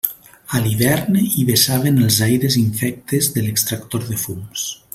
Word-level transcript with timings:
A 0.59 0.61
l'hivern 0.67 1.19
hi 1.33 1.43
vessaven 1.49 2.01
els 2.05 2.17
aires 2.29 2.57
infectes 2.63 3.29
de 3.37 3.45
l'extractor 3.45 4.09
de 4.09 4.19
fums. 4.25 4.65